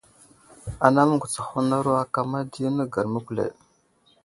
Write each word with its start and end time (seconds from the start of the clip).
Ana 0.85 1.01
məŋgutsaraho 1.09 1.91
akama 2.03 2.39
di 2.51 2.65
nəgar 2.77 3.05
məkuleɗ. 3.13 3.53